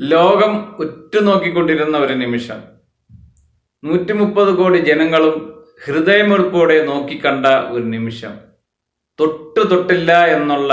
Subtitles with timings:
[0.00, 2.62] ലോകം ഉറ്റുനോക്കിക്കൊണ്ടിരുന്ന ഒരു നിമിഷം.
[3.84, 8.38] നൂറ്റി മുപ്പത് കോടി ജനങ്ങളും ഹൃദയമെടുപ്പോടെ നോക്കിക്കണ്ട ഒരു നിമിഷം.
[9.20, 10.72] തൊട്ടു തൊട്ടില്ല എന്നുള്ള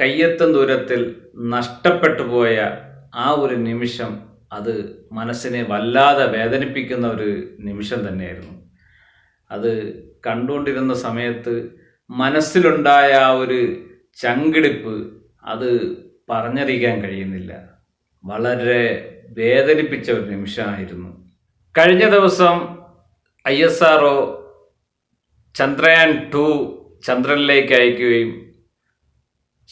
[0.00, 2.76] കയ്യെത്തും ദൂരത്തിൽ നഷ്ടപ്പെട്ടു പോയ
[3.14, 4.18] ആ ഒരു നിമിഷം
[4.52, 8.52] അത് മനസ്സിനെ വല്ലാതെ വേദനിപ്പിക്കുന്ന ഒരു നിമിഷം തന്നെയായിരുന്നു.
[9.50, 9.94] അത്
[10.26, 11.70] കണ്ടുകൊണ്ടിരുന്ന സമയത്ത്
[12.10, 13.76] മനസ്സിലുണ്ടായ ആ ഒരു
[14.22, 15.12] ചങ്കിടിപ്പ്
[15.44, 15.96] അത്
[16.30, 17.75] പറഞ്ഞറിയിക്കാൻ കഴിയുന്നില്ല.
[18.26, 18.82] വളരെ
[19.38, 21.10] വേദനിപ്പിച്ച ഒരു നിമിഷമായിരുന്നു.
[21.74, 22.56] കഴിഞ്ഞ ദിവസം
[23.48, 24.02] I S R
[25.54, 26.44] Chandrayaan two
[27.06, 28.30] ചന്ദ്രനിലേക്ക് അയക്കുകയും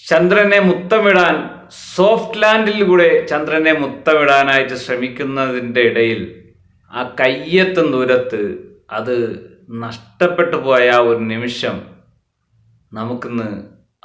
[0.07, 1.35] ചന്ദ്രനെ മുത്തമിടാൻ
[1.71, 6.23] സോഫ്റ്റ് ലാൻഡിൽ കൂടെ ചന്ദ്രനെ മുത്തമിടാനായിട്ട് ശ്രമിക്കുന്നതിന്റെ ഇടയിൽ
[6.93, 8.43] ആ കയ്യെത്തും ദൂരത്ത്
[8.91, 9.17] അത്
[9.85, 11.77] നഷ്ടപ്പെട്ടു പോയ ഒരു നിമിഷം
[12.93, 13.49] നമുക്കിന്ന്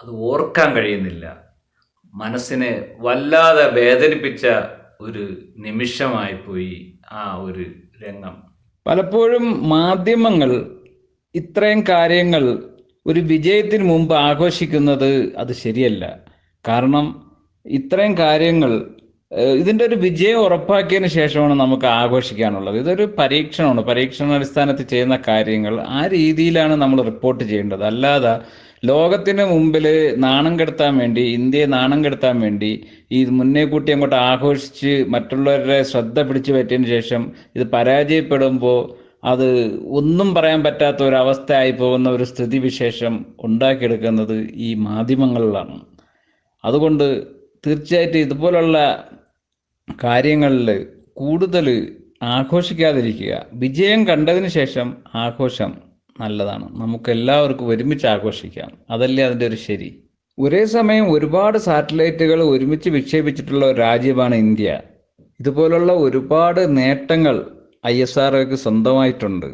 [0.04, 1.49] അത് ഓർക്കാൻ കഴിയുന്നില്ല.
[2.14, 4.48] മനസ്സിനെ വല്ലാതെ വേദനിപ്പിച്ച
[5.02, 7.66] ഒരു നിമിഷമായി പോയി ആ ഒരു
[8.06, 8.36] രംഗം.
[8.88, 10.72] പലപ്പോഴും മാധ്യമങ്ങൾ
[11.36, 12.64] ഇത്രയും കാര്യങ്ങൾ
[13.06, 16.20] ഒരു വിജയത്തിന് മുമ്പ് ആഘോഷിക്കുന്നത് അത് ശരിയല്ല.
[16.68, 17.32] കാരണം
[17.66, 18.90] ഇത്രയും കാര്യങ്ങൾ
[19.32, 22.78] ഇതിന്റെ ഒരു വിജയം ഉറപ്പാക്കിയതിന് ശേഷമാണ് നമുക്ക് ആഘോഷിക്കാനുള്ളത്.
[22.78, 23.82] ഇതൊരു പരീക്ഷണമാണ്.
[23.82, 27.84] പരീക്ഷണാടിസ്ഥാനത്തിൽ ചെയ്യുന്ന കാര്യങ്ങൾ ആ രീതിയിലാണ് നമ്മൾ റിപ്പോർട്ട് ചെയ്യേണ്ടത്.
[27.84, 28.40] അല്ലാതെ
[28.84, 35.84] ലോകത്തിന് മുമ്പിൽ നാണം കെടുത്താൻ വേണ്ടി ഇന്ത്യയെ നാണം കെടുത്താൻ വേണ്ടി ഈ മുന്നേ കൂട്ടി അങ്ങോട്ട് ആഘോഷിച്ച് മറ്റുള്ളവരുടെ
[35.84, 39.48] ശ്രദ്ധ പിടിച്ചു പറ്റിയതിന് ശേഷം ഇത് പരാജയപ്പെടുമ്പോൾ അത്
[39.86, 45.82] ഒന്നും പറയാൻ പറ്റാത്ത ഒരു അവസ്ഥയായി പോകുന്ന ഒരു സ്ഥിതിവിശേഷം ഉണ്ടാക്കിയെടുക്കുന്നത് ഈ മാധ്യമങ്ങളിലാണ്.
[46.66, 47.28] അതുകൊണ്ട്
[47.68, 48.78] തീർച്ചയായിട്ടും ഇതുപോലുള്ള
[50.04, 53.46] കാര്യങ്ങളിൽ കൂടുതൽ ആഘോഷിക്കാതിരിക്കുക.
[53.54, 55.89] വിജയം കണ്ടതിന് ശേഷം ആഘോഷം
[56.20, 56.82] നല്ലതാണ്.
[56.82, 58.72] നമുക്ക് എല്ലാവർക്കും ഒരുമിച്ച് ആഘോഷിക്കാം.
[58.90, 60.04] അതല്ലേ അതിന്റെ ഒരു ശരി?
[60.40, 64.80] ഒരേ സമയം ഒരുപാട് സാറ്റലൈറ്റുകൾ ഒരുമിച്ച് വിക്ഷേപിച്ചിട്ടുള്ള ഒരു രാജ്യമാണ് ഇന്ത്യ.
[65.40, 67.46] ഇതുപോലുള്ള ഒരുപാട് നേട്ടങ്ങൾ
[67.88, 69.46] ഐ എസ് ആർഒക്ക് സ്വന്തമായിട്ടുണ്ട്.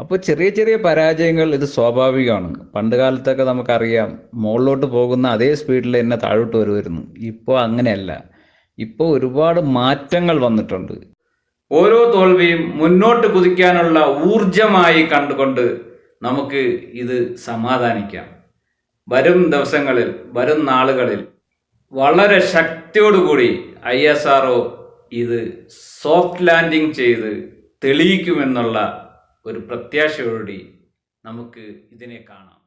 [0.00, 2.72] അപ്പോൾ ചെറിയ ചെറിയ പരാജയങ്ങൾ ഇത് സ്വാഭാവികമാണ്.
[2.74, 7.14] പണ്ട് കാലത്തൊക്കെ നമുക്കറിയാം മുകളിലോട്ട് പോകുന്ന അതേ സ്പീഡിൽ തന്നെ താഴോട്ട് വരുമായിരുന്നു.
[7.18, 8.24] ഇപ്പോൾ അങ്ങനെയല്ല.
[8.78, 10.92] ഇപ്പോൾ ഒരുപാട് മാറ്റങ്ങൾ വന്നിട്ടുണ്ട്.
[11.72, 15.91] ഓരോ തോൽവിയും മുന്നോട്ട് കുതിക്കാനുള്ള ഊർജമായി കണ്ടുകൊണ്ട്
[16.22, 16.62] നമുക്ക്
[17.02, 18.28] ഇത് സമാധാനിക്കാം.
[19.08, 21.26] വരും ദിവസങ്ങളിൽ വരും നാളുകളിൽ
[21.92, 23.48] വളരെ ശക്തിയോടുകൂടി
[23.86, 24.46] ഐ എസ് ആർ
[25.12, 25.68] ഇത്
[26.02, 27.30] സോഫ്റ്റ് ലാൻഡിംഗ് ചെയ്ത്
[27.84, 28.78] തെളിയിക്കുമെന്നുള്ള
[29.46, 30.58] ഒരു പ്രത്യാശയോടുകൂടി
[31.24, 32.61] നമുക്ക് ഇതിനെ കാണാം.